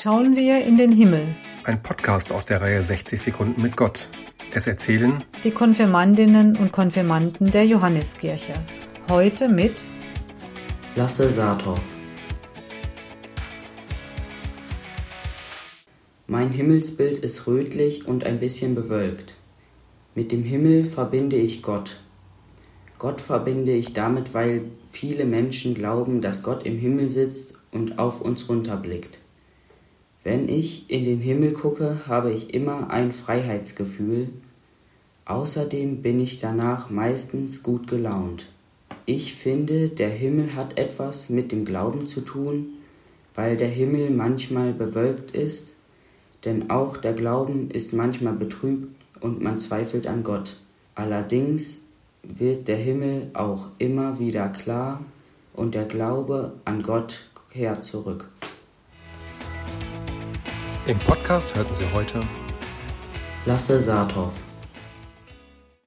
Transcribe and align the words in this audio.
schauen 0.00 0.36
wir 0.36 0.64
in 0.64 0.76
den 0.76 0.92
Himmel. 0.92 1.34
Ein 1.64 1.82
Podcast 1.82 2.30
aus 2.30 2.44
der 2.44 2.60
Reihe 2.60 2.80
60 2.80 3.20
Sekunden 3.20 3.60
mit 3.60 3.76
Gott. 3.76 4.08
Es 4.54 4.68
erzählen 4.68 5.24
die 5.42 5.50
Konfirmandinnen 5.50 6.56
und 6.56 6.70
Konfirmanden 6.70 7.50
der 7.50 7.66
Johanneskirche. 7.66 8.52
Heute 9.10 9.48
mit 9.48 9.88
Lasse 10.94 11.32
Saathoff. 11.32 11.80
Mein 16.28 16.52
Himmelsbild 16.52 17.18
ist 17.18 17.48
rötlich 17.48 18.06
und 18.06 18.22
ein 18.22 18.38
bisschen 18.38 18.76
bewölkt. 18.76 19.34
Mit 20.14 20.30
dem 20.30 20.44
Himmel 20.44 20.84
verbinde 20.84 21.36
ich 21.36 21.60
Gott. 21.60 21.98
Gott 22.98 23.20
verbinde 23.20 23.72
ich 23.72 23.94
damit, 23.94 24.32
weil 24.32 24.62
viele 24.92 25.24
Menschen 25.24 25.74
glauben, 25.74 26.20
dass 26.20 26.44
Gott 26.44 26.64
im 26.64 26.78
Himmel 26.78 27.08
sitzt 27.08 27.54
und 27.72 27.98
auf 27.98 28.20
uns 28.20 28.48
runterblickt. 28.48 29.18
Wenn 30.30 30.50
ich 30.50 30.90
in 30.90 31.06
den 31.06 31.22
Himmel 31.22 31.54
gucke, 31.54 32.02
habe 32.06 32.30
ich 32.34 32.52
immer 32.52 32.90
ein 32.90 33.12
Freiheitsgefühl. 33.12 34.28
Außerdem 35.24 36.02
bin 36.02 36.20
ich 36.20 36.38
danach 36.38 36.90
meistens 36.90 37.62
gut 37.62 37.86
gelaunt. 37.86 38.44
Ich 39.06 39.36
finde, 39.36 39.88
der 39.88 40.10
Himmel 40.10 40.54
hat 40.54 40.78
etwas 40.78 41.30
mit 41.30 41.50
dem 41.50 41.64
Glauben 41.64 42.06
zu 42.06 42.20
tun, 42.20 42.74
weil 43.34 43.56
der 43.56 43.70
Himmel 43.70 44.10
manchmal 44.10 44.74
bewölkt 44.74 45.30
ist, 45.30 45.72
denn 46.44 46.68
auch 46.68 46.98
der 46.98 47.14
Glauben 47.14 47.70
ist 47.70 47.94
manchmal 47.94 48.34
betrübt 48.34 48.94
und 49.22 49.40
man 49.40 49.58
zweifelt 49.58 50.06
an 50.06 50.24
Gott. 50.24 50.58
Allerdings 50.94 51.78
wird 52.22 52.68
der 52.68 52.76
Himmel 52.76 53.30
auch 53.32 53.68
immer 53.78 54.18
wieder 54.18 54.50
klar 54.50 55.02
und 55.54 55.74
der 55.74 55.86
Glaube 55.86 56.52
an 56.66 56.82
Gott 56.82 57.30
kehrt 57.50 57.82
zurück. 57.82 58.28
Im 60.88 60.98
Podcast 61.00 61.54
hörten 61.54 61.74
Sie 61.74 61.84
heute 61.92 62.18
Lasse 63.44 63.82
Saathoff 63.82 64.32